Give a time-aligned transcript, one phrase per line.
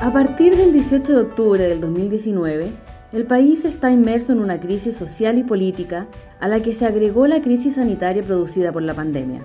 [0.00, 2.70] A partir del 18 de octubre del 2019,
[3.12, 6.06] el país está inmerso en una crisis social y política
[6.38, 9.44] a la que se agregó la crisis sanitaria producida por la pandemia.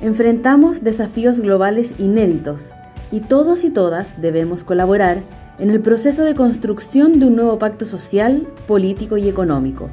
[0.00, 2.70] Enfrentamos desafíos globales inéditos
[3.10, 5.24] y todos y todas debemos colaborar
[5.58, 9.90] en el proceso de construcción de un nuevo pacto social, político y económico.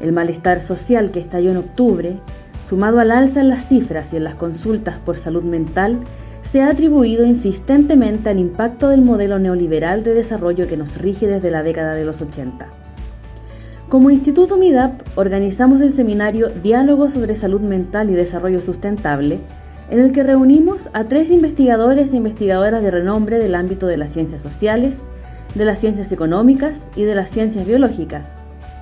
[0.00, 2.20] El malestar social que estalló en octubre,
[2.66, 6.00] sumado al alza en las cifras y en las consultas por salud mental,
[6.44, 11.50] se ha atribuido insistentemente al impacto del modelo neoliberal de desarrollo que nos rige desde
[11.50, 12.68] la década de los 80.
[13.88, 19.40] Como Instituto MIDAP organizamos el seminario Diálogo sobre Salud Mental y Desarrollo Sustentable,
[19.90, 24.10] en el que reunimos a tres investigadores e investigadoras de renombre del ámbito de las
[24.10, 25.06] ciencias sociales,
[25.54, 28.36] de las ciencias económicas y de las ciencias biológicas,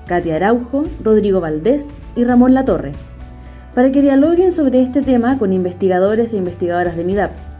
[0.06, 2.92] Katia Araujo, Rodrigo Valdés y Ramón Latorre,
[3.74, 7.51] para que dialoguen sobre este tema con investigadores e investigadoras de MIDAP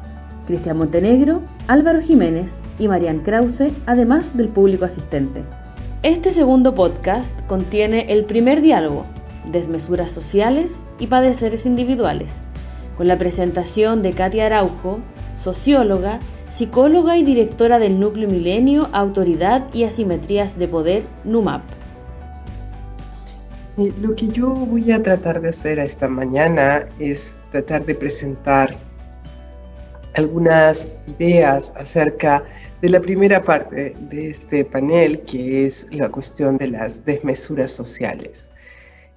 [0.47, 5.43] Cristian Montenegro, Álvaro Jiménez y Marian Krause, además del público asistente.
[6.03, 9.07] Este segundo podcast contiene el primer diálogo,
[9.51, 12.33] desmesuras sociales y padeceres individuales,
[12.97, 14.99] con la presentación de Katia Araujo,
[15.37, 16.19] socióloga,
[16.51, 21.63] psicóloga y directora del Núcleo Milenio, Autoridad y Asimetrías de Poder, NUMAP.
[23.77, 28.77] Lo que yo voy a tratar de hacer esta mañana es tratar de presentar
[30.15, 32.45] algunas ideas acerca
[32.81, 38.53] de la primera parte de este panel, que es la cuestión de las desmesuras sociales.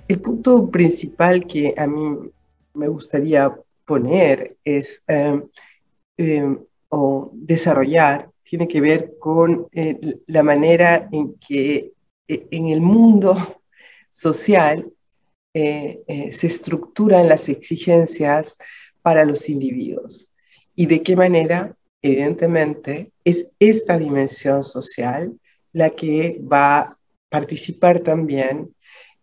[0.07, 2.29] El punto principal que a mí
[2.73, 3.53] me gustaría
[3.85, 5.43] poner es em,
[6.17, 11.93] em, o desarrollar tiene que ver con eh, la manera en que
[12.27, 13.35] eh, en el mundo
[14.09, 14.91] social
[15.53, 18.57] eh, se estructuran las exigencias
[19.01, 20.29] para los individuos
[20.75, 25.33] y de qué manera, evidentemente, es esta dimensión social
[25.73, 26.97] la que va a
[27.29, 28.73] participar también,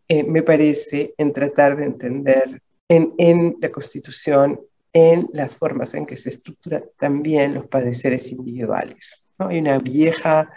[0.09, 4.61] eh, me parece, en tratar de entender en, la Constitución,
[4.93, 9.25] en las formas en que se estructuran también los padeceres individuales.
[9.39, 9.49] ¿no?
[9.49, 10.51] Hay una vieja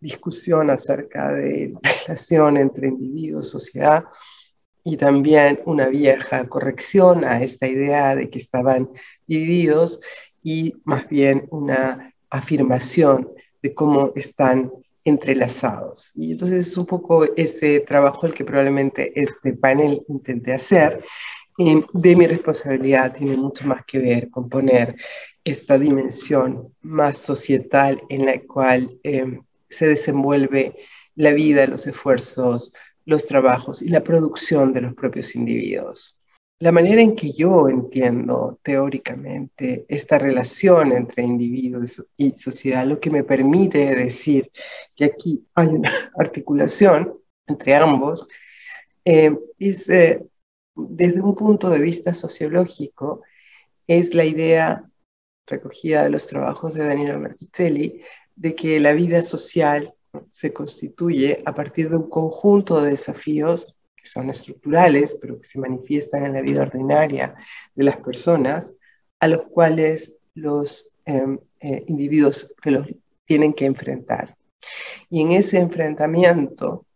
[0.00, 4.04] discusión acerca de la relación entre individuo sociedad
[4.84, 8.90] y también una vieja corrección a esta idea de que estaban
[9.26, 10.00] divididos
[10.42, 13.28] y más bien una afirmación
[13.62, 14.70] de cómo están
[15.04, 16.12] entrelazados.
[16.14, 21.02] Y entonces es un poco este trabajo el que probablemente este panel intente hacer.
[21.92, 24.94] de mi responsabilidad tiene mucho más que ver con poner
[25.42, 30.76] esta dimensión más societal en la cual eh, se desenvuelve
[31.16, 32.72] la vida, los esfuerzos,
[33.06, 36.17] los trabajos y la producción de los propios individuos.
[36.60, 43.10] La manera en que yo entiendo teóricamente esta relación entre individuos y sociedad, lo que
[43.10, 44.50] me permite decir
[44.96, 47.14] que aquí hay una articulación
[47.46, 48.26] entre ambos,
[49.04, 50.26] eh, es eh,
[50.74, 53.22] desde un punto de vista sociológico,
[53.86, 54.84] es la idea
[55.46, 58.02] recogida de los trabajos de Daniel Marticelli
[58.34, 59.94] de que la vida social
[60.32, 66.24] se constituye a partir de un conjunto de desafíos son estructurales, pero que se manifiestan
[66.24, 67.34] en la vida ordinaria
[67.74, 68.74] de las personas,
[69.20, 72.86] a los cuales los em, eh, individuos que los
[73.24, 74.36] tienen que enfrentar.
[75.10, 76.86] Y en ese enfrentamiento,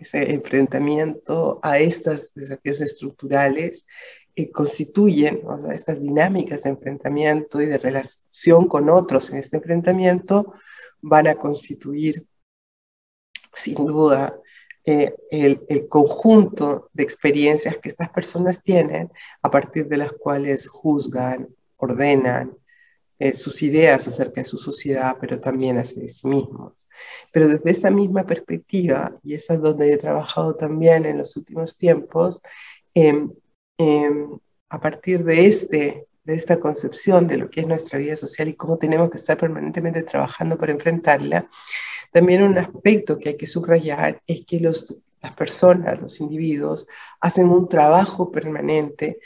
[0.00, 3.86] ese enfrentamiento a estos desafíos estructurales,
[4.34, 5.42] eh, constituyen
[5.72, 10.54] estas dinámicas de enfrentamiento y de relación con otros en este enfrentamiento,
[11.00, 12.24] van a constituir
[13.52, 14.40] sin duda
[14.88, 19.10] el, conjunto de experiencias que estas personas tienen
[19.42, 22.56] a partir de las cuales juzgan, ordenan
[23.18, 26.88] eh, sus ideas acerca de su sociedad, pero también hacia sí mismos.
[27.32, 31.76] Pero desde esta misma perspectiva, y eso es donde he trabajado también en los últimos
[31.76, 32.40] tiempos,
[32.94, 33.30] em,
[33.78, 34.38] em,
[34.68, 38.54] a partir de este de esta concepción de lo que es nuestra vida social y
[38.54, 41.48] cómo tenemos que estar permanentemente trabajando para enfrentarla,
[42.12, 46.86] también un aspecto que hay que subrayar es que los, las personas, los individuos,
[47.18, 49.20] hacen un trabajo permanente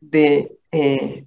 [0.00, 1.26] de eh,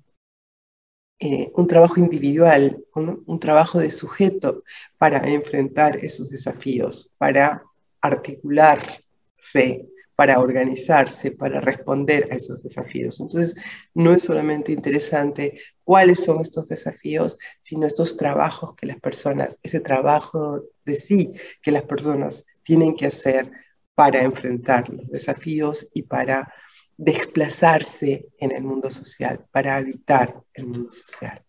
[1.19, 4.65] eh, un trabajo individual, un trabajo de sujeto
[4.97, 7.63] para enfrentar esos desafíos, para
[8.01, 9.85] articularse
[10.21, 13.19] para organizarse, para responder a esos desafíos.
[13.19, 13.55] Entonces,
[13.95, 19.79] no es solamente interesante cuáles son estos desafíos, sino estos trabajos que las personas, ese
[19.79, 21.33] trabajo de sí
[21.63, 23.51] que las personas tienen que hacer
[23.95, 26.53] para enfrentar los desafíos y para
[26.97, 31.43] desplazarse en el mundo social, para habitar el mundo social.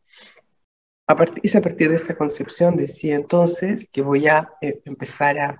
[1.42, 5.58] es a partir de esta concepción, decía entonces, que voy a eh, empezar a,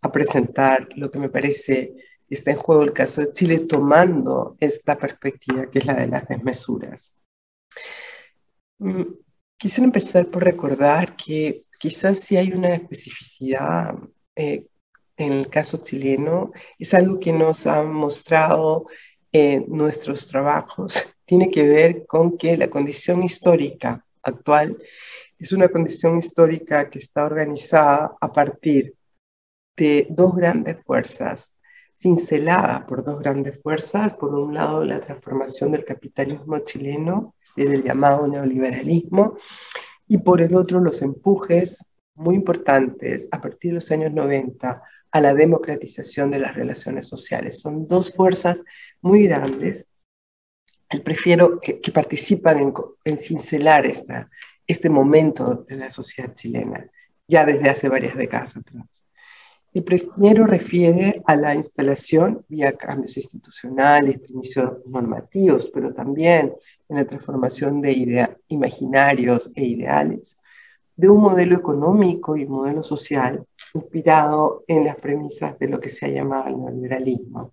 [0.00, 1.94] a, presentar lo que me parece
[2.28, 6.26] está en juego el caso de Chile, tomando esta perspectiva que es la de las
[6.28, 7.14] desmesuras.
[8.78, 9.02] Mm,
[9.56, 13.94] quisiera empezar por recordar que quizás si hay una especificidad
[14.36, 14.66] eh,
[15.16, 18.86] en el caso chileno, es algo que nos han mostrado
[19.32, 24.76] en nuestros trabajos, tiene que ver con que la condición histórica actual
[25.38, 28.94] es una condición histórica que está organizada a partir
[29.76, 31.53] de dos grandes fuerzas,
[31.96, 34.14] cincelada por dos grandes fuerzas.
[34.14, 39.36] Por un lado, la transformación del capitalismo chileno, es decir, el llamado neoliberalismo,
[40.06, 45.20] y por el otro, los empujes muy importantes a partir de los años 90 a
[45.20, 47.60] la democratización de las relaciones sociales.
[47.60, 48.64] Son dos fuerzas
[49.00, 49.86] muy grandes
[51.02, 52.72] prefiero que, participan en,
[53.04, 54.30] en cincelar esta,
[54.66, 56.88] este momento de la sociedad chilena,
[57.26, 59.03] ya desde hace varias décadas atrás.
[59.74, 66.54] El primero refiere a la instalación vía cambios institucionales, permisos normativos, pero también
[66.88, 70.38] en la transformación de idea, imaginarios e ideales,
[70.94, 73.44] de un modelo económico y un modelo social
[73.74, 77.52] inspirado en las premisas de lo que se ha llamado el neoliberalismo.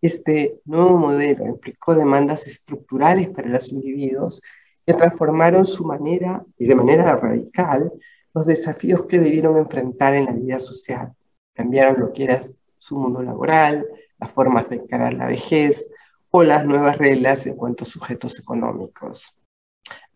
[0.00, 4.40] Este nuevo modelo implicó demandas estructurales para los individuos
[4.86, 7.92] que transformaron su manera y de manera radical
[8.32, 11.14] los desafíos que debieron enfrentar en la vida social
[11.54, 12.38] cambiaron lo que
[12.78, 13.86] su mundo laboral,
[14.18, 15.88] las formas de encarar la vejez
[16.30, 19.34] o las nuevas reglas en cuanto a sujetos económicos.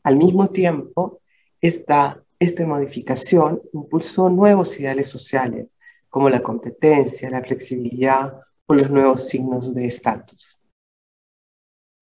[0.03, 1.21] Al mismo tiempo,
[1.61, 5.75] esta, esta modificación impulsó nuevos ideales sociales,
[6.09, 10.59] como la competencia, la flexibilidad o los nuevos signos de estatus.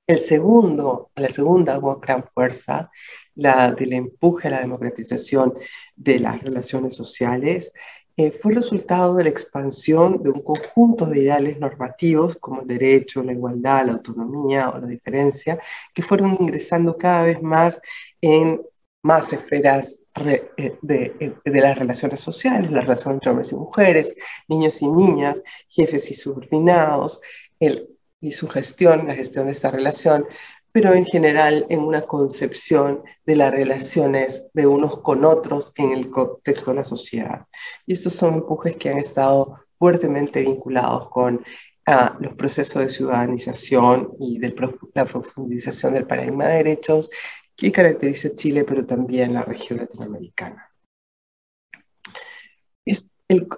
[0.07, 2.91] El segundo, la segunda gran fuerza,
[3.35, 5.55] la del empuje a la democratización
[5.97, 7.73] de las relaciones sociales,
[8.17, 13.23] eh, fue resultado de la expansión de un conjunto de ideales normativos como el derecho,
[13.23, 15.59] la igualdad, la autonomía o la diferencia,
[15.93, 17.81] que fueron ingresando cada vez más
[18.21, 18.63] en
[19.03, 24.15] más esferas eh, de, eh, de, las relaciones sociales, la relación entre hombres y mujeres,
[24.49, 25.37] niños y niñas,
[25.69, 27.21] jefes y subordinados,
[28.21, 30.27] y su gestión, la gestión de esta relación,
[30.77, 36.11] pero en general en una concepción de las relaciones de unos con otros en el
[36.11, 37.47] contexto de la sociedad.
[37.87, 41.43] Y estos son empujes que han estado fuertemente vinculados con
[41.87, 44.55] ah, los procesos de ciudadanización y de
[44.93, 47.09] la profundización del paradigma de derechos
[47.57, 50.71] que caracteriza Chile, pero también la región latinoamericana.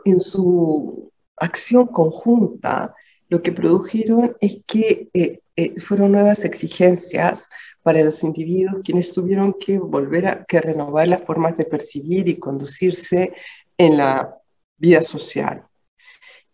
[0.05, 2.95] en su acción conjunta,
[3.29, 7.49] lo que produjeron es que eh, eh, fueron nuevas exigencias
[7.83, 12.39] para los individuos quienes tuvieron que volver a que renovar las formas de percibir y
[12.39, 13.33] conducirse
[13.77, 14.39] en la
[14.77, 15.67] vida social.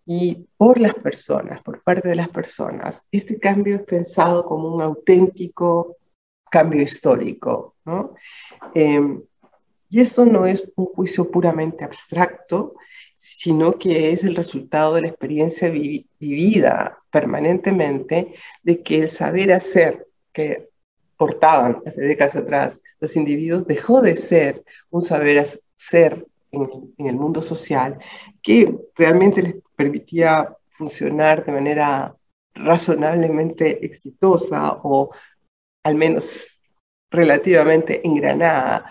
[0.06, 4.80] Y por las personas, por parte de las personas, este cambio es pensado como un
[4.80, 5.98] auténtico
[6.50, 7.76] cambio histórico.
[7.84, 8.14] ¿no?
[8.74, 9.22] Em,
[9.90, 12.74] y esto no es un juicio puramente abstracto,
[13.24, 20.06] sino que es el resultado de la experiencia vivida permanentemente de que el saber hacer
[20.30, 20.68] que
[21.16, 27.40] portaban hace décadas atrás los individuos dejó de ser un saber hacer en, el mundo
[27.40, 27.98] social
[28.42, 32.14] que realmente les permitía funcionar de manera
[32.52, 35.08] razonablemente exitosa o
[35.82, 36.58] al menos
[37.10, 38.84] relativamente engranada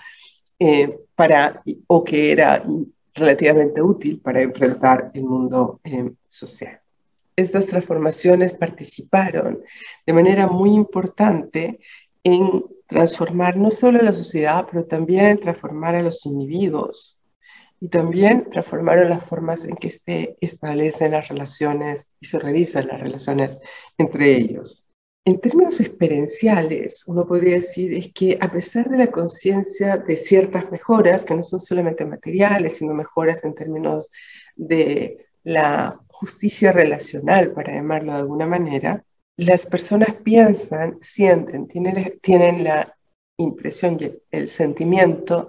[0.58, 2.64] eh, para, o que era
[3.14, 6.80] relativamente útil para enfrentar el mundo eh, social.
[7.36, 9.62] Estas transformaciones participaron
[10.06, 11.80] de manera muy importante
[12.24, 17.20] en transformar no solo la sociedad, pero también en transformar a los individuos
[17.80, 23.02] y también transformaron las formas en que se establecen las relaciones y se realizan las
[23.02, 23.60] relaciones
[23.98, 24.83] entre ellos.
[25.26, 30.70] En términos experienciales, uno podría decir es que a pesar de la conciencia de ciertas
[30.70, 34.10] mejoras, que no son solamente materiales, sino mejoras en términos
[34.58, 39.06] de la justicia relacional, para llamarlo de alguna manera,
[39.38, 42.94] las personas piensan, sienten, tienen, la
[43.38, 45.48] impresión y el sentimiento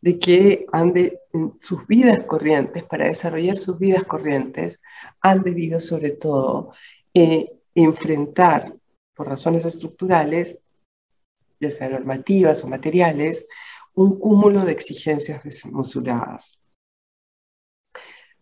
[0.00, 1.18] de que han de,
[1.60, 4.80] sus vidas corrientes, para desarrollar sus vidas corrientes,
[5.20, 6.70] han debido sobre todo
[7.12, 8.75] eh, enfrentar
[9.16, 10.58] por razones estructurales,
[11.58, 13.46] ya sean normativas o materiales,
[13.94, 16.60] un cúmulo de exigencias desmesuradas.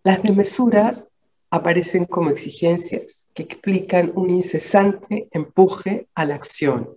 [0.02, 1.09] Las desmesuras
[1.50, 6.97] aparecen como exigencias que explican un incesante empuje a la acción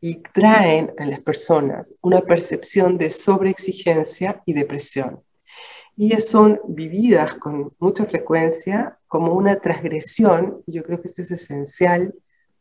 [0.00, 5.22] y traen a las personas una percepción de sobreexigencia y depresión.
[5.96, 12.14] Y son vividas con mucha frecuencia como una transgresión, yo creo que esto es esencial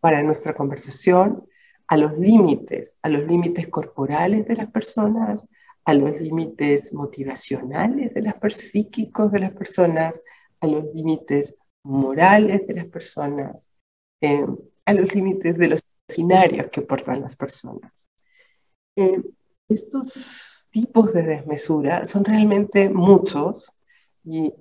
[0.03, 1.47] para nuestra conversación,
[1.87, 5.47] a los límites, a los límites corporales de las personas,
[5.85, 10.21] a los límites motivacionales de las personas, psíquicos de las personas,
[10.59, 13.69] a los límites morales de las personas,
[14.19, 14.45] eh,
[14.85, 18.09] a los límites de los escenarios que portan las personas.
[18.97, 19.23] Eh,
[19.69, 23.79] estos tipos de desmesura son realmente muchos
[24.25, 24.53] y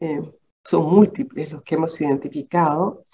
[0.00, 0.22] eh,
[0.64, 3.06] son múltiples los que hemos identificado.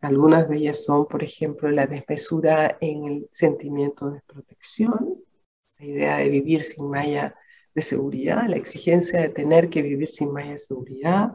[0.00, 5.22] Algunas de ellas son, por ejemplo, la desmesura en el sentimiento de protección,
[5.78, 7.34] la idea de vivir sin malla
[7.74, 11.32] de seguridad, la exigencia de tener que vivir sin malla de seguridad,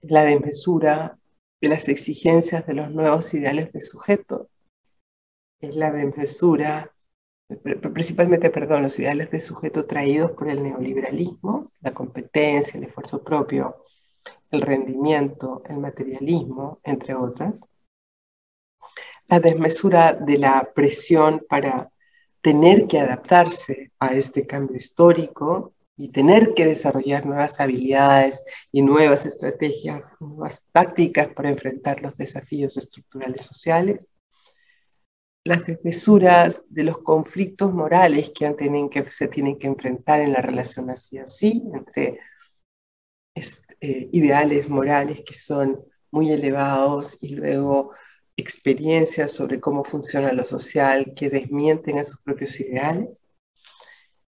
[0.00, 1.18] la desmesura
[1.60, 4.48] de las exigencias de los nuevos ideales de sujeto,
[5.60, 6.92] es la desmesura,
[7.92, 13.84] principalmente, perdón, los ideales de sujeto traídos por el neoliberalismo, la competencia, el esfuerzo propio,
[14.52, 17.60] el rendimiento, el materialismo, entre otras.
[19.26, 21.90] La desmesura de la presión para
[22.42, 29.24] tener que adaptarse a este cambio histórico y tener que desarrollar nuevas habilidades y nuevas
[29.24, 34.12] estrategias, nuevas tácticas para enfrentar los desafíos estructurales sociales.
[35.44, 38.46] Las desmesuras de los conflictos morales que
[39.10, 42.20] se tienen que enfrentar en la relación así así, entre
[43.84, 47.90] eh, ideales morales que son muy elevados y luego
[48.36, 53.20] experiencias sobre cómo funciona lo social que desmienten a sus propios ideales.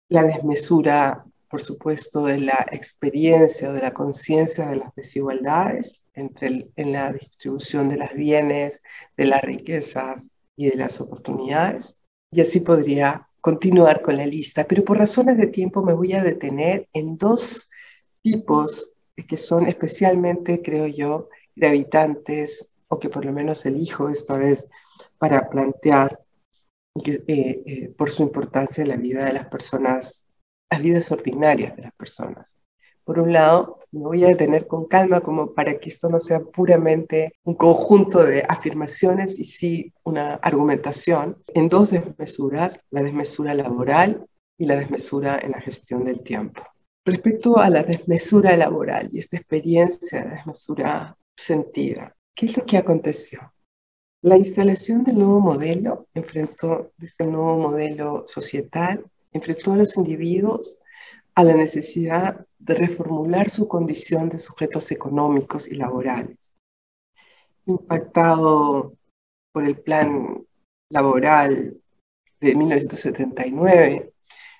[0.07, 6.69] La desmesura, por supuesto, de la experiencia o de la conciencia de las desigualdades entre
[6.77, 8.81] en la distribución de los bienes,
[9.17, 11.99] de las riquezas y de las oportunidades.
[12.31, 16.23] Y así podría continuar con la lista, pero por razones de tiempo me voy a
[16.23, 17.69] detener en dos
[18.21, 24.67] tipos que son especialmente, creo yo, gravitantes que por lo menos elijo esta vez
[25.17, 26.19] para plantear
[26.95, 30.25] eh, eh, por su importancia en la vida de las personas,
[30.69, 32.55] las vidas ordinarias de las personas.
[33.03, 36.39] Por un lado, me voy a detener con calma como para que esto no sea
[36.39, 44.25] puramente un conjunto de afirmaciones y sí una argumentación en dos desmesuras, la desmesura laboral
[44.57, 46.63] y la desmesura en la gestión del tiempo.
[47.05, 52.77] Respecto a la desmesura laboral y esta experiencia de desmesura sentida, ¿Qué es lo que
[52.77, 53.53] aconteció?
[54.23, 60.81] La instalación del nuevo modelo enfrentó, de este nuevo modelo societal, enfrentó a los individuos
[61.35, 66.55] a la necesidad de reformular su condición de sujetos económicos y laborales.
[67.65, 68.95] Impactado
[69.51, 70.43] por el plan
[70.89, 71.79] laboral
[72.39, 74.13] de 1979,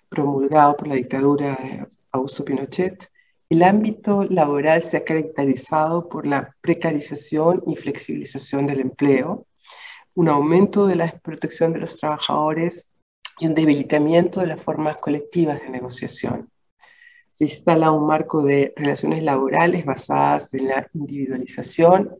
[0.10, 3.10] promulgado por la dictadura Augusto Pinochet,
[3.50, 9.48] el ámbito laboral se ha caracterizado por la precarización y flexibilización del empleo,
[10.14, 12.92] un aumento de la protección de los trabajadores
[13.40, 16.52] y un debilitamiento de las formas colectivas de negociación.
[17.32, 22.16] Se instala un marco de relaciones laborales basadas en la individualización,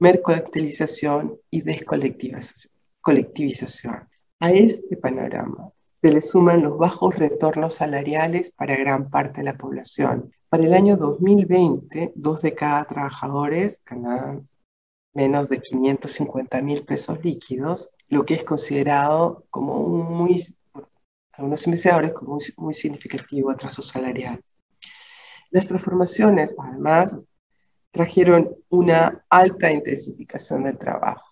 [0.00, 4.08] mercantilización y descolectivización.
[4.40, 5.70] A este panorama
[6.02, 10.74] se le suman los bajos retornos salariales para gran parte de la población, para el
[10.74, 14.48] año 2020, dos de cada trabajadores ganaban
[15.14, 20.44] menos de 550 mil pesos líquidos, lo que es considerado como un muy,
[21.32, 24.42] algunos investigadores como muy, significativo atraso salarial.
[25.50, 27.16] Las transformaciones, además,
[27.92, 31.28] trajeron una alta intensificación del trabajo,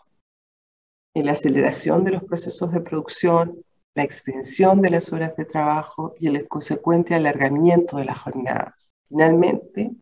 [1.15, 6.15] en la aceleración de los procesos de producción, la extensión de las horas de trabajo
[6.19, 8.95] y el consecuente alargamiento de las jornadas.
[9.09, 9.93] Finalmente,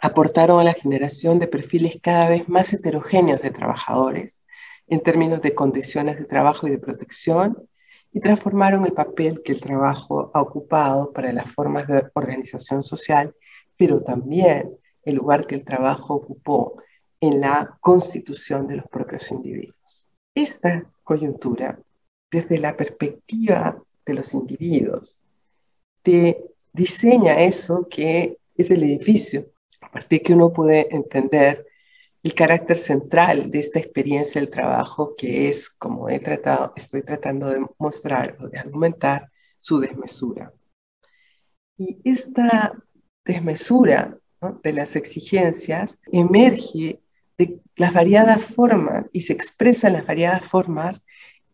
[0.00, 4.44] aportaron a la generación de perfiles cada vez más heterogéneos de trabajadores
[4.86, 7.68] en términos de condiciones de trabajo y de protección
[8.12, 13.34] y transformaron el papel que el trabajo ha ocupado para las formas de organización social,
[13.76, 16.82] pero también el lugar que el trabajo ocupó
[17.20, 20.08] en la constitución de los propios individuos.
[20.34, 21.78] Esta coyuntura,
[22.30, 25.18] desde la perspectiva de los individuos,
[26.02, 26.42] te
[26.72, 29.46] diseña eso que es el edificio,
[29.80, 31.66] a partir que uno puede entender
[32.22, 37.48] el carácter central de esta experiencia del trabajo, que es, como he tratado, estoy tratando
[37.48, 39.30] de mostrar o de argumentar,
[39.60, 40.52] su desmesura.
[41.76, 42.72] Y esta
[43.24, 44.18] desmesura
[44.62, 47.00] de las exigencias emerge
[47.36, 51.04] de las variadas formas y se expresa en las variadas formas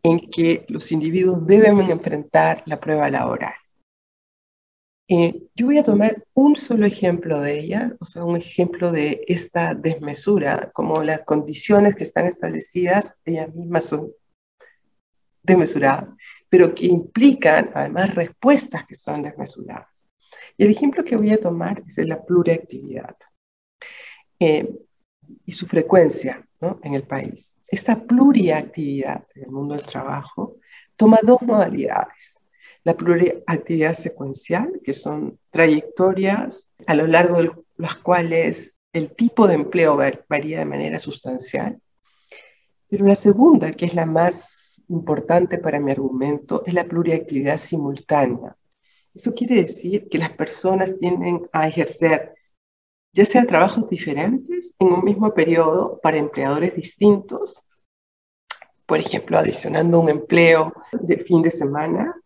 [0.05, 3.55] en que los individuos deben enfrentar la prueba laboral.
[5.09, 9.25] Eh, yo voy a tomar un solo ejemplo de ella, o sea, un ejemplo de
[9.29, 14.13] esta desmesura, como las condiciones que están establecidas, ellas mismas son
[15.43, 16.09] desmesuradas,
[16.49, 20.07] pero que implican además respuestas que son desmesuradas.
[20.57, 23.17] Y el ejemplo que voy a tomar es de la pluriactividad
[24.39, 24.69] eh,
[25.45, 26.47] y su frecuencia
[26.83, 27.54] en el país.
[27.67, 30.57] Esta pluriactividad en el mundo del trabajo
[30.97, 32.41] toma dos modalidades
[32.85, 39.55] la pluriactividad secuencial, que son trayectorias a lo largo de las cuales el tipo de
[39.55, 39.97] empleo
[40.29, 41.81] varía de manera sustancial.
[42.89, 48.55] Pero la segunda, que es la más importante para mi argumento, es la pluriactividad simultánea.
[49.15, 52.34] Eso quiere decir que las personas tienden a ejercer
[53.15, 57.63] ya sea trabajos diferentes en un mismo periodo para empleadores distintos,
[58.87, 62.21] por ejemplo, adicionando un empleo de fin de semana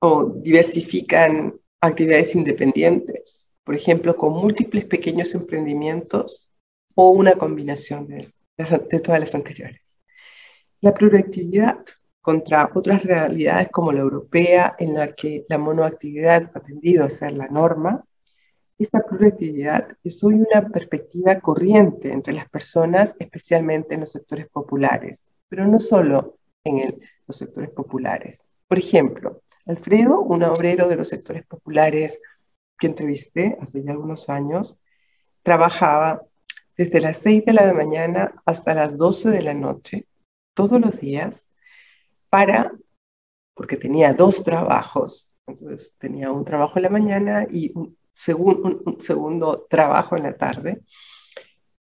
[0.00, 6.50] o diversifican actividades independientes, por ejemplo, con múltiples pequeños emprendimientos
[6.96, 8.26] o una combinación de,
[9.00, 10.00] todas las anteriores.
[10.80, 11.78] La pluriactividad
[12.20, 17.32] contra otras realidades como la europea, en la que la monoactividad ha tendido a ser
[17.32, 18.04] la norma,
[18.78, 25.26] esta pluriactividad es hoy una perspectiva corriente entre las personas, especialmente en los sectores populares,
[25.48, 28.44] pero no solo en los sectores populares.
[28.68, 32.20] Por ejemplo, Alfredo, un obrero de los sectores populares
[32.78, 34.78] que entrevisté hace ya algunos años,
[35.42, 36.22] trabajaba
[36.76, 40.06] desde las 6 de la mañana hasta las 12 de la noche,
[40.54, 41.48] todos los días,
[42.30, 42.72] para,
[43.54, 50.16] porque tenía dos trabajos, entonces tenía un trabajo en la mañana y un, segundo trabajo
[50.16, 50.80] en la tarde,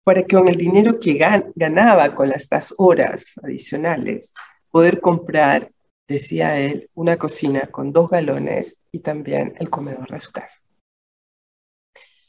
[0.05, 1.19] para que con el dinero que
[1.55, 4.33] ganaba con estas horas adicionales,
[4.71, 5.71] poder comprar
[6.11, 10.61] decía él, una cocina con dos galones y también el comedor de su casa.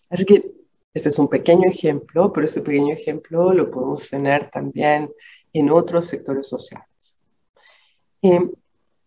[0.10, 0.52] Así que
[0.94, 5.10] este es un pequeño ejemplo, pero este pequeño ejemplo lo podemos tener también
[5.54, 7.18] en otros sectores sociales.
[8.22, 8.48] Eh,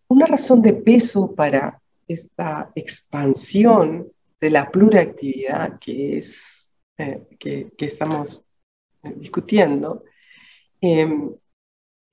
[0.09, 8.43] una razón de peso para esta expansión de la pluriactividad que, es, eh, que, estamos
[9.03, 10.03] eh, discutiendo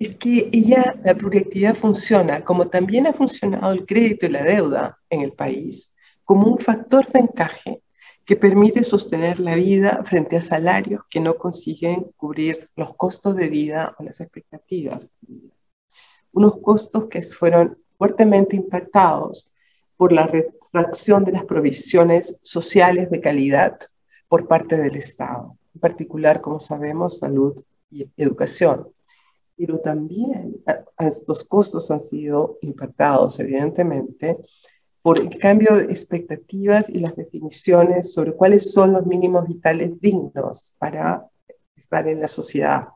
[0.02, 4.98] es que ella, la pluriactividad funciona, como también ha funcionado el crédito y la deuda
[5.08, 5.92] en el país,
[6.24, 7.82] como un factor de encaje
[8.24, 13.48] que permite sostener la vida frente a salarios que no consiguen cubrir los costos de
[13.48, 15.12] vida o las expectativas.
[16.32, 19.52] Unos costos que fueron fuertemente impactados
[19.96, 20.26] por la
[20.72, 23.78] retracción de las provisiones sociales de calidad
[24.28, 28.88] por parte del Estado, en particular, como sabemos, salud y educación
[29.62, 30.56] pero también
[30.98, 34.36] estos costos han sido impactados, evidentemente,
[35.02, 40.74] por el cambio de expectativas y las definiciones sobre cuáles son los mínimos vitales dignos
[40.78, 41.28] para
[41.76, 42.88] estar en la sociedad.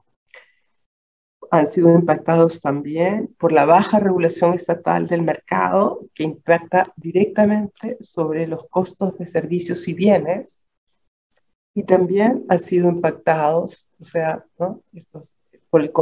[1.50, 8.46] Han sido impactados también por la baja regulación estatal del mercado que impacta directamente sobre
[8.46, 10.60] los costos de servicios y bienes
[11.74, 14.80] y también han sido impactados, o sea, ¿no?
[14.94, 15.34] estos
[15.70, 15.92] por el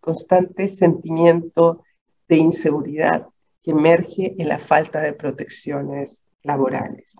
[0.00, 1.82] constante sentimiento
[2.28, 3.26] de inseguridad
[3.62, 7.16] que emerge en la falta de protecciones laborales.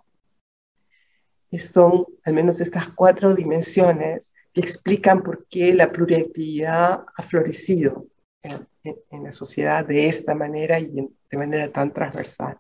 [1.59, 8.07] son al menos estas cuatro dimensiones que explican por qué la pluriactividad ha florecido
[8.43, 8.67] en,
[9.11, 12.59] la sociedad de esta manera y de manera tan transversal.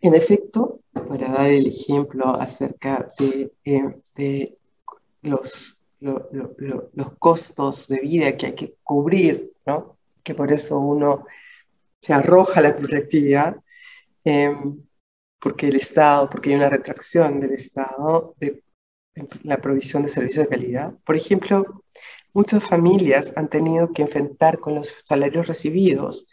[0.00, 4.56] En efecto, para dar el ejemplo acerca de, eh,
[5.22, 9.96] los los costos de vida que hay que cubrir, ¿no?
[10.22, 11.26] que por eso uno
[12.00, 13.56] se arroja a la pluriactividad,
[14.24, 14.80] em,
[15.40, 18.62] porque el Estado, porque hay una retracción del Estado de
[19.42, 20.92] la provisión de servicios de calidad.
[21.04, 21.82] Por ejemplo,
[22.32, 26.26] muchas familias han tenido que enfrentar con los salarios recibidos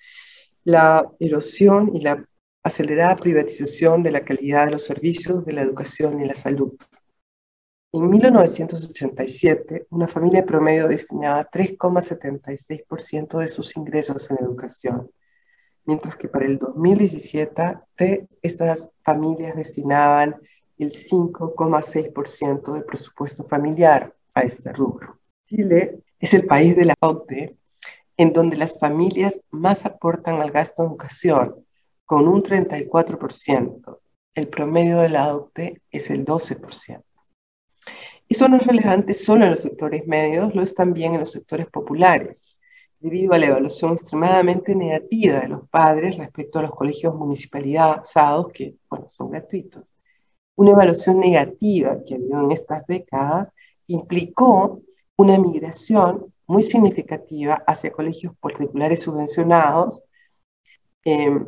[0.63, 2.26] la erosión y la
[2.63, 6.74] acelerada privatización de la calidad de los servicios de la educación y la salud.
[7.93, 15.10] En 1987, una familia promedio destinaba 3,76% de sus ingresos en educación,
[15.86, 20.36] mientras que para el 2017 estas familias destinaban
[20.77, 25.19] el 5,6% del presupuesto familiar a este rubro.
[25.47, 27.55] Chile es el país de la OCDE
[28.17, 31.65] en donde las familias más aportan al gasto en educación,
[32.05, 33.99] con un 34%.
[34.33, 37.03] El promedio de la OCDE es el 12%.
[38.27, 41.67] Eso no es relevante solo en los sectores medios, lo es también en los sectores
[41.67, 42.51] populares.
[42.97, 48.77] debido a la evaluación extremadamente negativa de los padres respecto a los colegios municipalizados, que
[48.89, 49.83] bueno, son gratuitos.
[50.56, 53.52] Una evaluación negativa que ha habido en estas décadas
[53.88, 54.82] implicó
[55.18, 60.02] una migración muy significativa hacia colegios particulares subvencionados
[61.04, 61.46] em,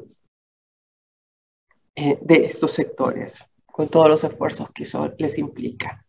[1.96, 6.06] eh, de estos sectores, con todos los esfuerzos que eso les implica.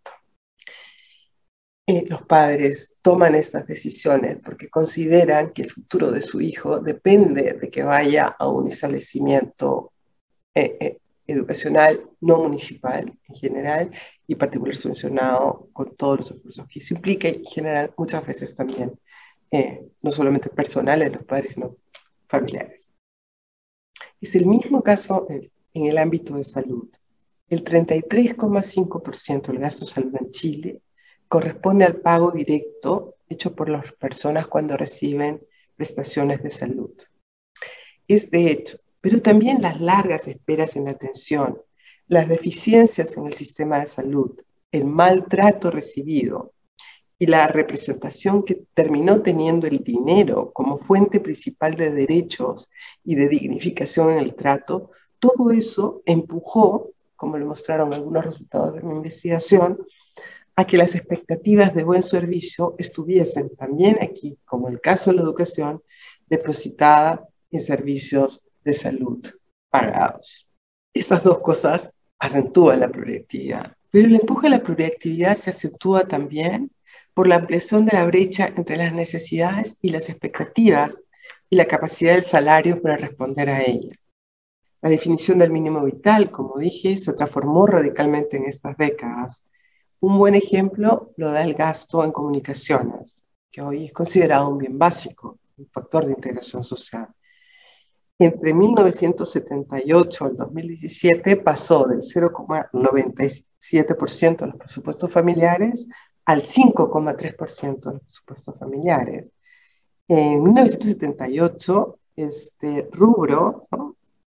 [1.89, 7.57] Eh, los padres toman estas decisiones porque consideran que el futuro de su hijo depende
[7.61, 9.93] de que vaya a un establecimiento
[10.53, 13.91] eh, eh, educacional no municipal en general
[14.27, 18.55] y particular subvencionado con todos los esfuerzos que eso implica y en general muchas veces
[18.55, 18.99] también
[20.03, 21.77] no solamente personales los padres sino
[22.29, 22.89] familiares.
[24.21, 26.89] Es el mismo caso en, en el ámbito de salud.
[27.49, 30.83] El 33,5% del gasto de salud en Chile
[31.29, 35.41] corresponde al pago directo hecho por las personas cuando reciben
[35.77, 36.91] prestaciones de salud.
[38.09, 41.61] Es de hecho, pero también las largas esperas en la atención,
[42.09, 44.41] las deficiencias en el sistema de salud,
[44.73, 46.53] el maltrato recibido
[47.19, 52.69] y la representación que terminó teniendo el dinero como fuente principal de derechos
[53.05, 58.83] y de dignificación en el trato, todo eso empujó, como lo mostraron algunos resultados de
[58.83, 59.79] mi investigación,
[60.55, 65.23] a que las expectativas de buen servicio estuviesen también aquí, como el caso de la
[65.23, 65.83] educación,
[66.29, 69.27] depositada en servicios de salud
[69.71, 70.49] pagados.
[70.95, 76.71] Estas dos cosas acentúan la pluriactividad, pero el empuje a la pluriactividad se acentúa también
[77.15, 81.03] por la ampliación de la brecha entre las necesidades y las expectativas
[81.49, 83.97] y la capacidad del salario para responder a ellas.
[84.83, 89.45] La definición del mínimo vital, como dije, se transformó radicalmente en estas décadas
[90.01, 94.79] un buen ejemplo lo da el gasto en comunicaciones, que hoy es considerado un bien
[94.79, 97.09] básico, un factor de integración social.
[98.19, 105.87] Entre 1978 y 2017 pasó del 0,97% de los presupuestos familiares
[106.25, 109.31] al 5,3% de los presupuestos familiares.
[110.09, 113.69] En 1978, este rubro,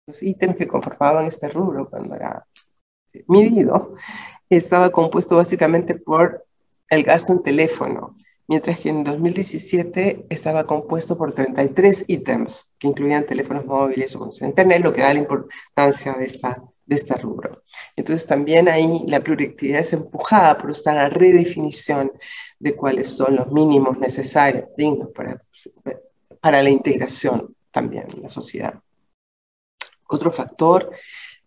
[0.07, 2.45] los ítems que conformaban este rubro cuando era
[3.29, 3.95] medido,
[4.51, 6.45] estaba compuesto básicamente por
[6.91, 8.17] el gasto en teléfono,
[8.49, 14.83] mientras que en 2017 estaba compuesto por 33 ítems que incluían teléfonos móviles o internet,
[14.83, 17.63] lo que da la importancia de esta, de este rubro.
[17.95, 22.11] Entonces también ahí la pluriactividad es empujada por esta redefinición
[22.59, 25.39] de cuáles son los mínimos necesarios, dignos para,
[26.41, 28.81] para la integración también en la sociedad.
[30.09, 30.91] Otro factor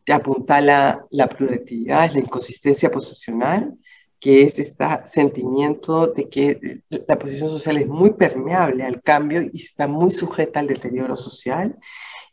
[0.05, 3.75] te apuntala la pluralidad, es la inconsistencia posicional,
[4.21, 9.51] que es este sentimiento de que la posición social es muy permeable al cambio y
[9.55, 11.75] está muy sujeta al deterioro social.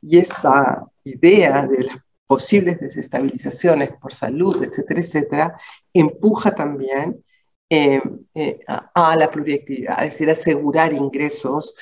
[0.02, 1.96] Y esta idea de las
[2.26, 5.60] posibles desestabilizaciones por salud, etcétera, etcétera,
[5.94, 7.24] empuja también
[7.70, 8.02] eh,
[8.34, 11.74] eh, a, la pluriactividad, es decir, asegurar ingresos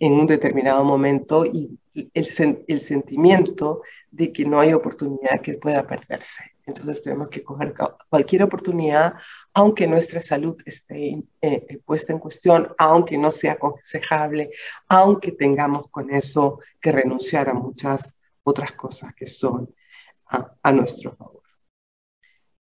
[0.00, 5.86] en un determinado momento y el, el, sentimiento de que no hay oportunidad que pueda
[5.86, 6.53] perderse.
[6.66, 7.74] Entonces tenemos que coger
[8.08, 9.14] cualquier oportunidad,
[9.52, 14.50] aunque nuestra salud esté eh, eh, puesta en cuestión, aunque no sea aconsejable,
[14.88, 19.74] aunque tengamos con eso que renunciar a muchas otras cosas que son
[20.26, 21.42] a, a nuestro favor.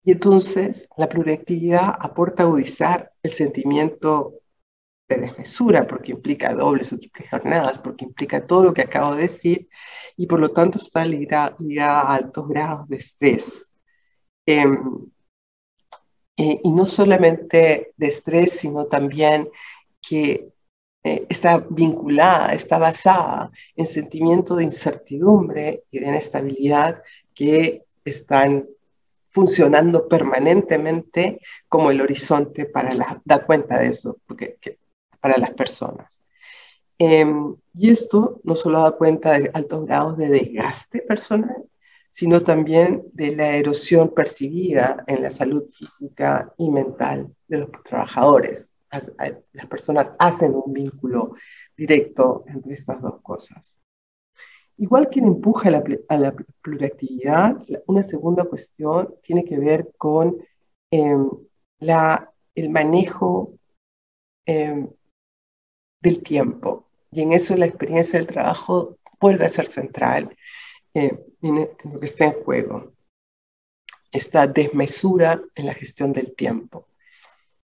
[0.02, 4.40] Y entonces la pluriactividad aporta agudizar el sentimiento
[5.08, 9.22] de desmesura, porque implica dobles o triples jornadas, porque implica todo lo que acabo de
[9.22, 9.68] decir,
[10.16, 13.69] y por lo tanto está ligada, a altos grados de estrés.
[14.50, 15.06] Em,
[16.36, 19.48] eh, y no solamente de estrés, sino también
[20.02, 20.48] que
[21.04, 27.00] eh, está vinculada, está basada en sentimientos de incertidumbre y de inestabilidad
[27.32, 28.66] que están
[29.28, 34.58] funcionando permanentemente como el horizonte para dar cuenta de eso, porque
[35.20, 36.22] para las personas.
[36.98, 41.69] Em, y esto no solo da cuenta de altos grados de desgaste personal,
[42.10, 48.74] sino también de la erosión percibida en la salud física y mental de los trabajadores.
[48.90, 51.34] Las personas hacen un vínculo
[51.76, 53.80] directo entre estas dos cosas.
[54.76, 60.36] Igual que empuja a la, a la pluriactividad, una segunda cuestión tiene que ver con
[60.90, 61.30] em,
[61.78, 63.54] la, el manejo
[64.46, 64.88] em,
[66.02, 66.86] del tiempo.
[67.12, 70.34] Y en eso la experiencia del trabajo vuelve a ser central
[70.94, 71.20] en
[71.84, 72.92] lo que está en juego.
[74.12, 76.86] Esta desmesura en la gestión del tiempo.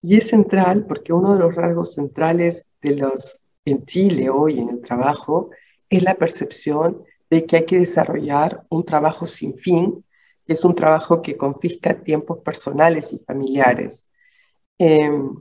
[0.02, 4.70] Y es central porque uno de los rasgos centrales de los en Chile hoy en
[4.70, 5.50] el trabajo
[5.90, 10.04] es la percepción de que hay que desarrollar un trabajo sin fin,
[10.46, 14.10] que es un trabajo que confisca tiempos personales y familiares.
[14.78, 15.36] Em,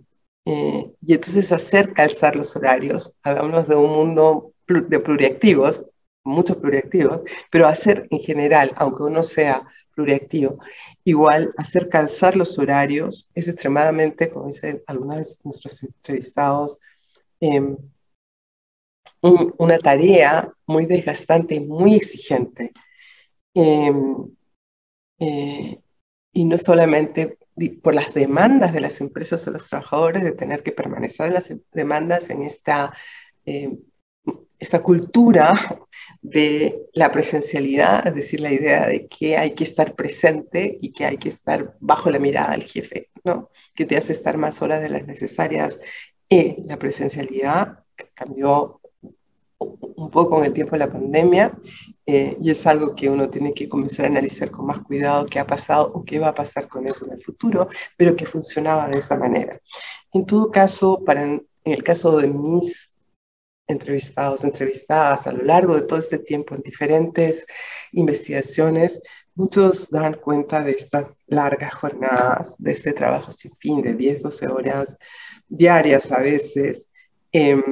[0.45, 5.85] eh, y entonces hacer calzar los horarios, hablamos de un mundo de pluriactivos,
[6.25, 9.63] muchos pluriactivos, pero hacer en general, aunque uno sea
[9.95, 10.59] pluriactivo.
[11.05, 16.79] Igual, hacer calzar los horarios es extremadamente, como dicen algunos de nuestros entrevistados,
[17.41, 17.77] em,
[19.59, 22.73] una tarea muy desgastante y muy exigente.
[23.55, 24.35] Em,
[25.21, 25.81] eh,
[26.33, 27.39] y no solamente
[27.83, 31.55] por las demandas de las empresas o los trabajadores de tener que permanecer en las
[31.73, 32.93] demandas en esta
[33.45, 33.79] em,
[34.63, 35.53] esa cultura
[36.21, 41.05] de la presencialidad, es decir, la idea de que hay que estar presente y que
[41.05, 43.51] hay que estar bajo la mirada del jefe, ¿no?
[43.75, 45.81] que te hace estar más horas de las necesarias.
[46.29, 47.81] Y la presencialidad
[48.15, 48.81] cambió
[49.59, 51.53] un poco con el tiempo de la pandemia
[52.07, 55.41] eh, y es algo que uno tiene que comenzar a analizar con más cuidado qué
[55.41, 58.89] ha pasado o qué va a pasar con eso en el futuro, pero que funcionaba
[58.89, 59.61] de esa manera.
[60.13, 62.92] En todo caso, para en el caso de mis
[63.67, 67.47] entrevistados, entrevistadas a lo largo de todo este tiempo en diferentes
[67.93, 69.01] investigaciones,
[69.35, 74.49] muchos dan cuenta de estas largas jornadas, de este trabajo sin fin de 10, 12
[74.49, 74.97] horas
[75.49, 76.89] diarias a veces,
[77.33, 77.63] em,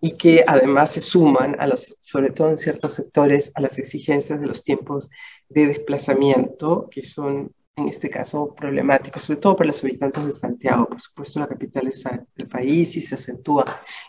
[0.00, 4.40] y que además se suman, a los, sobre todo en ciertos sectores, a las exigencias
[4.40, 5.08] de los tiempos
[5.48, 10.86] de desplazamiento, que son en este caso problemático, sobre todo para los habitantes de Santiago,
[10.86, 12.04] por supuesto la capital es
[12.36, 13.64] del país y se acentúa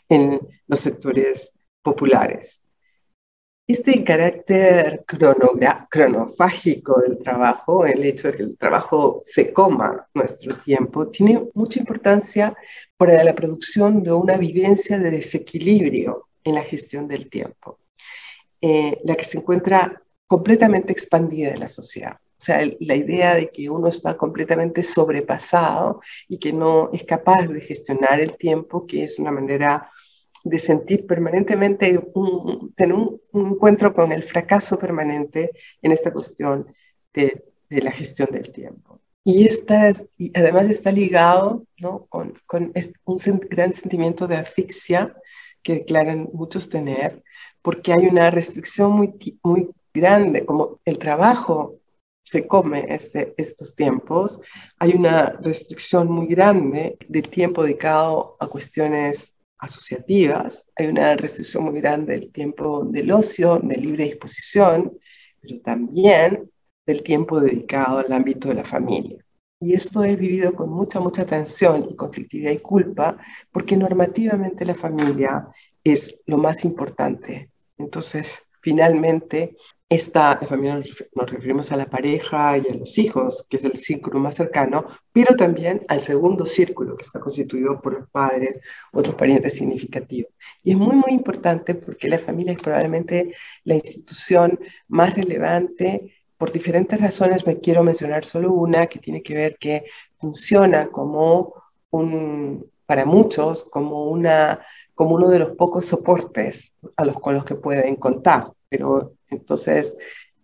[0.07, 1.51] en los sectores
[1.81, 2.61] populares.
[3.67, 5.03] Este carácter
[5.89, 11.79] cronofágico del trabajo, el hecho de que el trabajo se coma nuestro tiempo, tiene mucha
[11.79, 12.55] importancia
[12.95, 17.79] para la producción de una vivencia de desequilibrio en la gestión del tiempo,
[18.61, 22.19] eh, la que se encuentra completamente expandida en la sociedad.
[22.45, 27.59] Sea, la idea de que uno está completamente sobrepasado y que no es capaz de
[27.59, 29.89] gestionar el tiempo, que es una manera
[30.43, 31.99] de sentir permanentemente,
[32.75, 35.49] tener un, encuentro con el fracaso permanente
[35.81, 36.67] en esta cuestión
[37.15, 39.01] de, la gestión del tiempo.
[39.23, 42.05] Y, esta, y además está ligado ¿no?
[42.09, 42.73] con, con
[43.05, 45.15] un gran sentimiento de asfixia
[45.63, 47.23] que declaran muchos tener,
[47.63, 51.79] porque hay una restricción muy, muy grande, como el trabajo
[52.25, 54.39] se come este, estos tiempos,
[54.79, 61.79] hay una restricción muy grande de tiempo dedicado a cuestiones asociativas, hay una restricción muy
[61.79, 64.97] grande del tiempo del ocio, de libre disposición,
[65.39, 66.49] pero también
[66.85, 69.23] del tiempo dedicado al ámbito de la familia.
[69.59, 73.17] Y esto es vivido con mucha, mucha tensión y conflictividad y culpa,
[73.51, 75.47] porque normativamente la familia
[75.83, 77.51] es lo más importante.
[77.77, 79.55] Entonces, finalmente,
[79.87, 80.81] esta familia
[81.13, 84.87] nos referimos a la pareja y a los hijos, que es el círculo más cercano,
[85.13, 88.59] pero también al segundo círculo, que está constituido por los padres,
[88.91, 90.31] otros parientes significativos.
[90.63, 96.15] Y es muy, muy importante porque la familia es probablemente la institución más relevante.
[96.37, 99.83] Por diferentes razones me quiero mencionar solo una, que tiene que ver que
[100.17, 101.53] funciona como
[101.91, 104.59] un, para muchos, como, una,
[104.95, 108.51] como uno de los pocos soportes a los, con los que pueden contar.
[108.69, 109.95] Pero entonces,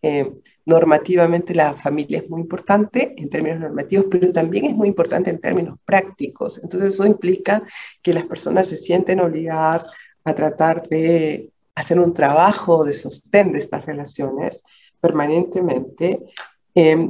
[0.02, 0.32] eh,
[0.66, 5.40] normativamente la familia es muy importante en términos normativos, pero también es muy importante en
[5.40, 6.60] términos prácticos.
[6.62, 7.64] Entonces, eso implica
[8.02, 9.92] que las personas se sienten obligadas
[10.24, 14.64] a tratar de hacer un trabajo de sostén de estas relaciones
[15.00, 16.20] permanentemente,
[16.76, 17.10] eh,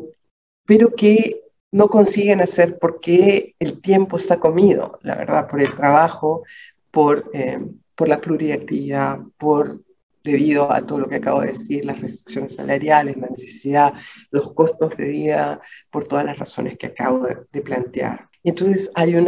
[0.65, 6.43] pero que no consiguen hacer porque el tiempo está comido, la verdad, por el trabajo,
[6.91, 7.59] por, eh,
[7.95, 9.81] por la pluriactividad, por
[10.23, 13.93] debido a todo lo que acabo de decir, las restricciones salariales, la necesidad,
[14.29, 18.29] los costos de vida, por todas las razones que acabo de, plantear.
[18.43, 19.27] Entonces hay un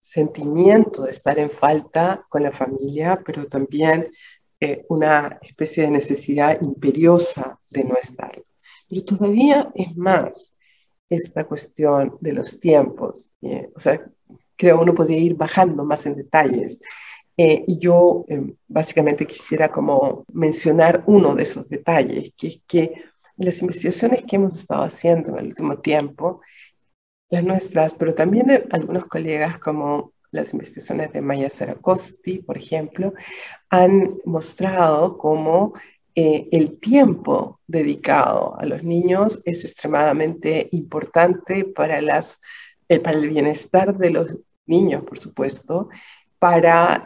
[0.00, 4.10] sentimiento de estar en falta con la familia, pero también
[4.58, 8.42] eh, una especie de necesidad imperiosa de no estar.
[8.88, 10.54] Pero todavía es más
[11.08, 13.32] esta cuestión de los tiempos.
[13.42, 14.04] Eh, o sea,
[14.60, 16.80] creo uno podría ir bajando más en detalles.
[17.36, 22.94] Eh, y yo em, básicamente quisiera como mencionar uno de esos detalles, que es que
[23.38, 26.42] las investigaciones que hemos estado haciendo en el último tiempo,
[27.30, 33.14] las nuestras, pero también de algunos colegas como las investigaciones de Maya Saracosti, por ejemplo,
[33.70, 35.72] han mostrado cómo
[36.14, 42.40] eh, el tiempo dedicado a los niños es extremadamente importante para, las,
[42.90, 44.36] eh, para el bienestar de los
[44.70, 45.90] niños, por supuesto,
[46.38, 47.04] para,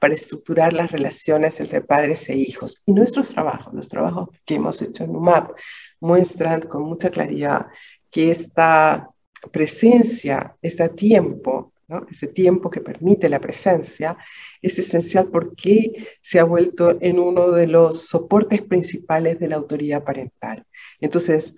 [0.00, 2.82] para estructurar las relaciones entre padres e hijos.
[2.84, 5.52] Y nuestros trabajos, los trabajos que hemos hecho en UMAP,
[6.00, 7.66] muestran con mucha claridad
[8.10, 9.08] que esta
[9.52, 11.72] presencia, este tiempo
[12.10, 14.16] ese tiempo que permite la presencia,
[14.60, 20.04] es esencial porque se ha vuelto en uno de los soportes principales de la autoridad
[20.04, 20.64] parental.
[21.00, 21.54] Entonces,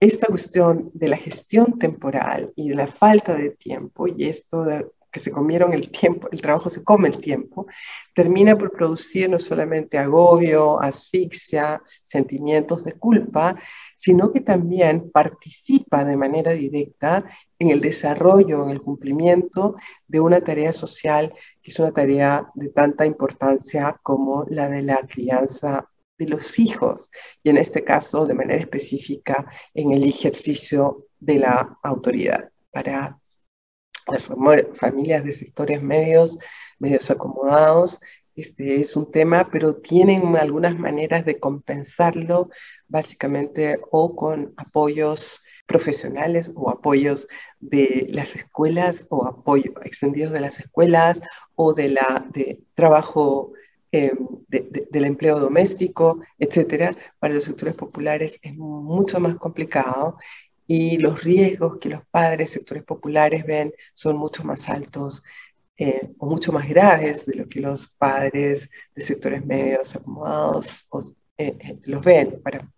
[0.00, 4.86] esta cuestión de la gestión temporal y de la falta de tiempo, y esto de
[5.10, 7.66] que se comieron el tiempo, el trabajo se come el tiempo,
[8.14, 13.56] termina por producir no solamente agobio, asfixia, sentimientos de culpa,
[13.96, 17.24] sino que también participa de manera directa
[17.58, 21.32] en el desarrollo, en el cumplimiento de una tarea social
[21.62, 27.10] que es una tarea de tanta importancia como la de la crianza de los hijos
[27.42, 33.18] y en este caso de manera específica en el ejercicio de la autoridad para
[34.06, 34.28] las
[34.74, 36.38] familias de sectores medios,
[36.78, 38.00] medios acomodados,
[38.38, 42.50] este es un tema, pero tienen algunas maneras de compensarlo,
[42.86, 47.26] básicamente o con apoyos profesionales o apoyos
[47.58, 51.20] de las escuelas o apoyo extendidos de las escuelas
[51.56, 53.52] o de la de trabajo
[53.92, 54.12] eh,
[54.48, 60.18] del empleo doméstico, etcétera, para los sectores populares es mucho más complicado
[60.66, 65.22] y los riesgos que los padres sectores populares ven son mucho más altos
[65.78, 70.86] eh, o mucho más graves de lo que los padres de sectores medios acomodados
[71.38, 72.40] eh, eh, los ven.
[72.42, 72.68] Para,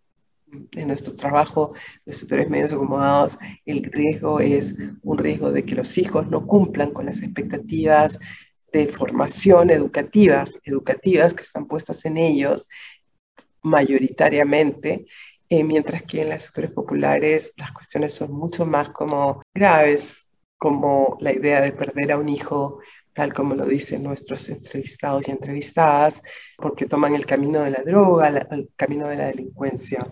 [0.73, 1.73] en nuestro trabajo,
[2.05, 6.93] los sectores medios acomodados, el riesgo es un riesgo de que los hijos no cumplan
[6.93, 8.19] con las expectativas
[8.73, 12.69] de formación educativas, educativas que están puestas en ellos
[13.63, 15.07] mayoritariamente
[15.53, 21.17] eh, mientras que en los sectores populares las cuestiones son mucho más como graves, como
[21.21, 22.79] la idea de perder a un hijo,
[23.15, 26.23] tal como lo dicen nuestros entrevistados y entrevistadas,
[26.57, 30.07] porque toman el camino de la droga, el camino de la delincuencia,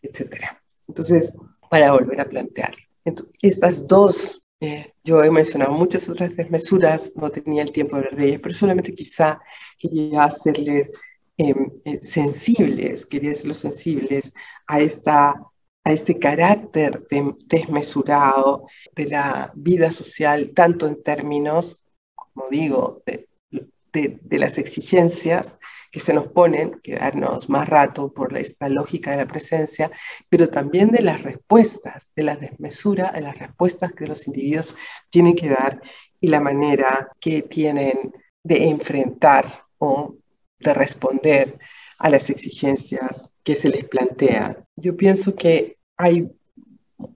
[0.00, 0.44] etc.
[0.86, 1.34] Entonces,
[1.68, 2.76] para volver a plantear,
[3.42, 8.16] estas dos, eh, yo he mencionado muchas otras desmesuras, no tenía el tiempo de hablar
[8.16, 9.40] de ellas, pero solamente quizá
[9.78, 10.92] quería hacerles
[11.36, 14.32] Em, eh, sensibles, quería decirlo sensibles,
[14.68, 15.34] a, esta,
[15.82, 17.04] a este carácter
[17.46, 21.82] desmesurado de la vida social, tanto en términos,
[22.14, 23.28] como digo, de,
[24.30, 25.58] las exigencias
[25.94, 29.92] que se nos ponen, quedarnos más rato por esta lógica de la presencia,
[30.28, 34.74] pero también de las respuestas, de la desmesura, de las respuestas que los individuos
[35.08, 35.80] tienen que dar
[36.20, 39.46] y la manera que tienen de enfrentar
[39.78, 40.16] o
[40.58, 41.60] de responder
[42.00, 44.66] a las exigencias que se les plantean.
[44.74, 46.28] Yo pienso que hay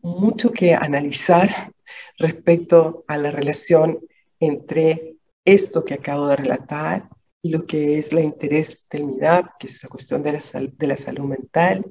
[0.03, 1.73] mucho que analizar
[2.17, 3.99] respecto a la relación
[4.39, 7.09] entre esto que acabo de relatar
[7.43, 10.41] y lo que es el interés del MIDAP, que es la cuestión de la,
[10.77, 11.85] de la salud mental.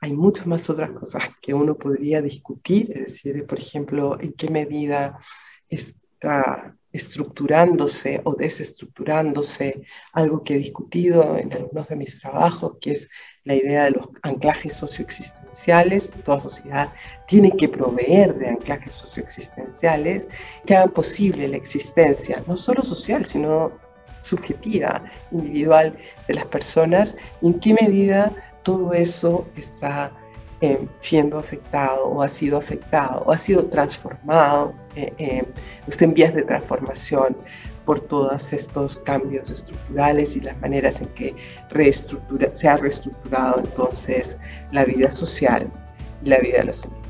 [0.00, 4.48] Hay muchas más otras cosas que uno podría discutir, es decir, por ejemplo, en qué
[4.48, 5.18] medida
[5.68, 13.08] está estructurándose o desestructurándose, algo que he discutido en algunos de mis trabajos, que es
[13.44, 16.12] la idea de los anclajes socioexistenciales.
[16.22, 16.92] Toda sociedad
[17.26, 20.28] tiene que proveer de anclajes socioexistenciales
[20.66, 23.72] que hagan posible la existencia, no solo social, sino
[24.22, 25.96] subjetiva, individual
[26.28, 28.32] de las personas, en qué medida
[28.62, 30.12] todo eso está
[30.60, 35.44] eh, siendo afectado o ha sido afectado o ha sido transformado, eh, eh,
[36.00, 37.36] en vías de transformación
[37.84, 41.34] por todos estos cambios estructurales y las maneras en que
[41.70, 44.36] reestructura, se ha reestructurado entonces
[44.70, 45.68] la vida social
[46.22, 47.01] y la vida de los indígenas.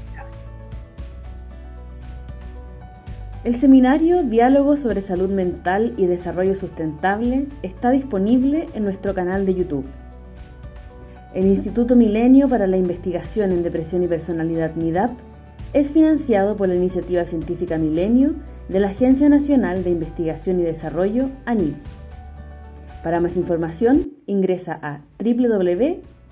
[3.44, 9.56] El seminario Diálogo sobre Salud Mental y Desarrollo Sustentable está disponible en nuestro canal de
[9.56, 9.84] YouTube.
[11.34, 15.10] El Instituto Milenio para la Investigación en Depresión y Personalidad MIDAP
[15.72, 18.36] es financiado por la Iniciativa Científica Milenio
[18.68, 21.74] de la Agencia Nacional de Investigación y Desarrollo, ANID.
[23.02, 26.22] Para más información, ingresa a www.midap.org.